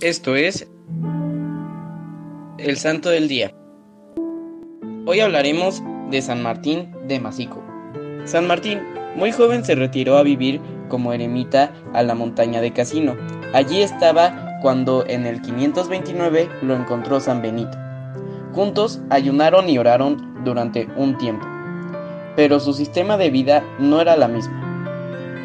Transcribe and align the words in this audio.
Esto 0.00 0.34
es 0.34 0.66
el 2.56 2.78
Santo 2.78 3.10
del 3.10 3.28
Día. 3.28 3.52
Hoy 5.04 5.20
hablaremos 5.20 5.82
de 6.10 6.22
San 6.22 6.42
Martín 6.42 6.90
de 7.06 7.20
Masico. 7.20 7.62
San 8.24 8.46
Martín, 8.46 8.80
muy 9.14 9.30
joven, 9.30 9.62
se 9.62 9.74
retiró 9.74 10.16
a 10.16 10.22
vivir 10.22 10.58
como 10.88 11.12
eremita 11.12 11.74
a 11.92 12.02
la 12.02 12.14
montaña 12.14 12.62
de 12.62 12.72
Casino. 12.72 13.14
Allí 13.52 13.82
estaba 13.82 14.58
cuando 14.62 15.04
en 15.06 15.26
el 15.26 15.42
529 15.42 16.48
lo 16.62 16.74
encontró 16.74 17.20
San 17.20 17.42
Benito. 17.42 17.76
Juntos 18.54 19.02
ayunaron 19.10 19.68
y 19.68 19.76
oraron 19.76 20.42
durante 20.44 20.88
un 20.96 21.18
tiempo, 21.18 21.46
pero 22.36 22.58
su 22.58 22.72
sistema 22.72 23.18
de 23.18 23.28
vida 23.28 23.62
no 23.78 24.00
era 24.00 24.16
la 24.16 24.28
misma. 24.28 24.69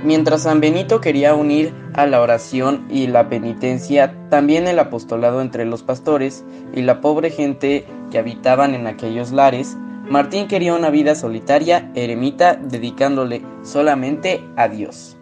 Mientras 0.03 0.43
San 0.43 0.59
Benito 0.59 1.01
quería 1.01 1.33
unir 1.33 1.73
a 1.93 2.05
la 2.05 2.21
oración 2.21 2.85
y 2.89 3.07
la 3.07 3.29
penitencia 3.29 4.13
también 4.29 4.67
el 4.67 4.77
apostolado 4.79 5.41
entre 5.41 5.65
los 5.65 5.81
pastores 5.81 6.43
y 6.75 6.81
la 6.81 7.01
pobre 7.01 7.31
gente 7.31 7.85
que 8.11 8.19
habitaban 8.19 8.75
en 8.75 8.85
aquellos 8.85 9.31
lares, 9.31 9.77
Martín 10.07 10.47
quería 10.47 10.75
una 10.75 10.91
vida 10.91 11.15
solitaria, 11.15 11.91
eremita, 11.95 12.55
dedicándole 12.55 13.41
solamente 13.63 14.43
a 14.55 14.67
Dios. 14.67 15.17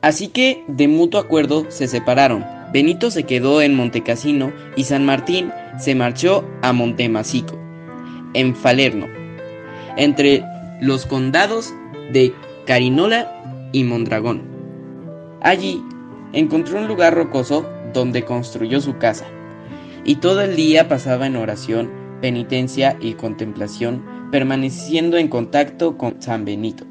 Así 0.00 0.28
que, 0.28 0.64
de 0.68 0.86
mutuo 0.86 1.18
acuerdo, 1.18 1.66
se 1.70 1.88
separaron. 1.88 2.44
Benito 2.72 3.10
se 3.10 3.24
quedó 3.24 3.62
en 3.62 3.74
Montecassino 3.74 4.52
y 4.76 4.84
San 4.84 5.04
Martín 5.04 5.50
se 5.78 5.94
marchó 5.94 6.44
a 6.62 6.72
Montemasico, 6.72 7.56
en 8.34 8.54
Falerno, 8.54 9.06
entre 9.96 10.44
los 10.80 11.06
condados 11.06 11.72
de 12.12 12.32
Carinola 12.66 13.53
y 13.74 13.82
Mondragón. 13.82 14.42
Allí 15.42 15.82
encontró 16.32 16.78
un 16.78 16.86
lugar 16.86 17.14
rocoso 17.14 17.66
donde 17.92 18.22
construyó 18.22 18.80
su 18.80 18.98
casa, 18.98 19.26
y 20.04 20.16
todo 20.16 20.42
el 20.42 20.54
día 20.54 20.88
pasaba 20.88 21.26
en 21.26 21.36
oración, 21.36 21.90
penitencia 22.22 22.96
y 23.00 23.14
contemplación, 23.14 24.30
permaneciendo 24.30 25.16
en 25.16 25.26
contacto 25.26 25.98
con 25.98 26.22
San 26.22 26.44
Benito. 26.44 26.86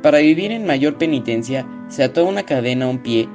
Para 0.00 0.18
vivir 0.18 0.52
en 0.52 0.64
mayor 0.64 0.96
penitencia, 0.96 1.66
se 1.88 2.04
ató 2.04 2.24
una 2.24 2.44
cadena 2.44 2.86
a 2.86 2.88
un 2.88 2.98
pie, 2.98 3.28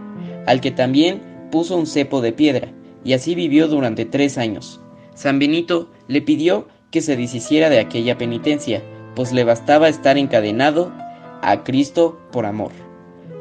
al 0.47 0.61
que 0.61 0.71
también 0.71 1.21
puso 1.51 1.75
un 1.75 1.85
cepo 1.85 2.21
de 2.21 2.31
piedra, 2.31 2.69
y 3.03 3.13
así 3.13 3.35
vivió 3.35 3.67
durante 3.67 4.05
tres 4.05 4.37
años. 4.37 4.79
San 5.13 5.39
Benito 5.39 5.91
le 6.07 6.21
pidió 6.21 6.69
que 6.89 7.01
se 7.01 7.17
deshiciera 7.17 7.69
de 7.69 7.79
aquella 7.79 8.17
penitencia, 8.17 8.81
pues 9.13 9.33
le 9.33 9.43
bastaba 9.43 9.89
estar 9.89 10.17
encadenado 10.17 10.93
a 11.41 11.63
Cristo 11.63 12.19
por 12.31 12.45
amor. 12.45 12.71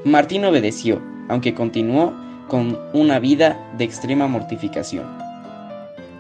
Martín 0.05 0.45
obedeció, 0.45 1.01
aunque 1.29 1.55
continuó 1.55 2.15
con 2.49 2.79
una 2.93 3.19
vida 3.19 3.71
de 3.77 3.85
extrema 3.85 4.27
mortificación. 4.27 5.07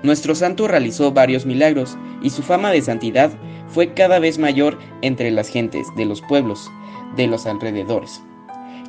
Nuestro 0.02 0.34
santo 0.34 0.68
realizó 0.68 1.12
varios 1.12 1.44
milagros 1.44 1.96
y 2.22 2.30
su 2.30 2.42
fama 2.42 2.70
de 2.70 2.82
santidad 2.82 3.30
fue 3.68 3.94
cada 3.94 4.18
vez 4.18 4.38
mayor 4.38 4.78
entre 5.02 5.30
las 5.30 5.48
gentes 5.48 5.86
de 5.96 6.04
los 6.04 6.22
pueblos 6.22 6.70
de 7.16 7.26
los 7.26 7.46
alrededores, 7.46 8.22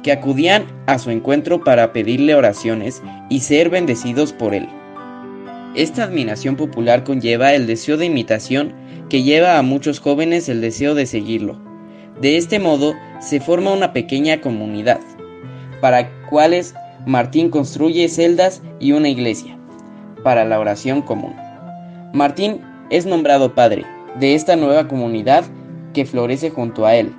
que 0.03 0.11
acudían 0.11 0.65
a 0.85 0.99
su 0.99 1.09
encuentro 1.09 1.63
para 1.63 1.93
pedirle 1.93 2.35
oraciones 2.35 3.01
y 3.29 3.39
ser 3.39 3.69
bendecidos 3.69 4.33
por 4.33 4.53
él. 4.53 4.69
Esta 5.75 6.03
admiración 6.03 6.55
popular 6.55 7.03
conlleva 7.03 7.53
el 7.53 7.65
deseo 7.65 7.97
de 7.97 8.05
imitación 8.05 8.73
que 9.09 9.23
lleva 9.23 9.57
a 9.57 9.61
muchos 9.61 9.99
jóvenes 9.99 10.49
el 10.49 10.61
deseo 10.61 10.95
de 10.95 11.05
seguirlo 11.05 11.70
de 12.21 12.37
este 12.37 12.59
modo 12.59 12.93
se 13.19 13.39
forma 13.39 13.73
una 13.73 13.93
pequeña 13.93 14.41
comunidad, 14.41 14.99
para 15.81 16.09
cuales 16.29 16.75
Martín 17.05 17.49
construye 17.49 18.07
celdas 18.09 18.61
y 18.79 18.91
una 18.91 19.09
iglesia, 19.09 19.57
para 20.23 20.45
la 20.45 20.59
oración 20.59 21.01
común. 21.01 21.33
Martín 22.13 22.61
es 22.91 23.05
nombrado 23.05 23.55
padre 23.55 23.85
de 24.19 24.35
esta 24.35 24.55
nueva 24.55 24.87
comunidad 24.87 25.45
que 25.93 26.05
florece 26.05 26.51
junto 26.51 26.85
a 26.85 26.95
él, 26.95 27.13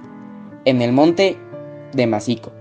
en 0.65 0.83
el 0.83 0.93
monte 0.93 1.37
de 1.93 2.07
Masico. 2.07 2.53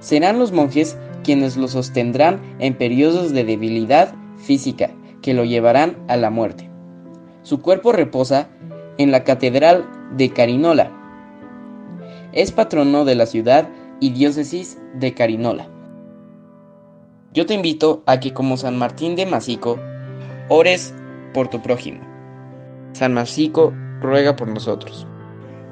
Serán 0.00 0.38
los 0.38 0.50
monjes 0.50 0.98
quienes 1.22 1.56
lo 1.56 1.68
sostendrán 1.68 2.40
en 2.58 2.74
periodos 2.74 3.32
de 3.32 3.44
debilidad 3.44 4.14
física 4.36 4.90
que 5.22 5.34
lo 5.34 5.44
llevarán 5.44 5.96
a 6.08 6.16
la 6.16 6.30
muerte. 6.30 6.68
Su 7.42 7.60
cuerpo 7.60 7.92
reposa 7.92 8.48
en 8.98 9.12
la 9.12 9.22
catedral 9.22 9.88
de 10.16 10.30
Carinola, 10.30 10.90
es 12.32 12.52
patrono 12.52 13.04
de 13.04 13.14
la 13.14 13.26
ciudad 13.26 13.68
y 14.00 14.10
diócesis 14.10 14.78
de 14.94 15.14
Carinola. 15.14 15.68
Yo 17.32 17.46
te 17.46 17.54
invito 17.54 18.02
a 18.06 18.20
que 18.20 18.32
como 18.32 18.56
San 18.56 18.78
Martín 18.78 19.16
de 19.16 19.26
Masico, 19.26 19.78
ores 20.48 20.94
por 21.32 21.48
tu 21.48 21.62
prójimo. 21.62 22.00
San 22.92 23.14
Masico 23.14 23.72
ruega 24.00 24.36
por 24.36 24.48
nosotros. 24.48 25.06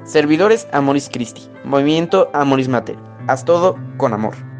Servidores 0.03 0.67
Amoris 0.71 1.09
Christi, 1.11 1.43
Movimiento 1.63 2.29
Amoris 2.33 2.67
Mater. 2.67 2.97
Haz 3.27 3.45
todo 3.45 3.77
con 3.97 4.13
amor. 4.13 4.50